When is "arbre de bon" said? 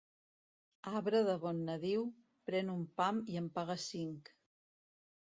0.91-1.59